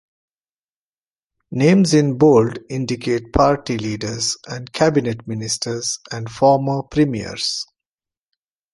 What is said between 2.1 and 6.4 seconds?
bold indicate party leaders and cabinet ministers and